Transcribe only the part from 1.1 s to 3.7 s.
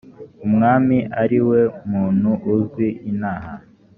ari we muntu uzwi inaha